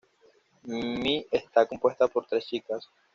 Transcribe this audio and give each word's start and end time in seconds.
Mi 0.63 1.27
está 1.29 1.67
compuesta 1.67 2.07
por 2.07 2.25
tres 2.25 2.47
chicas. 2.47 2.89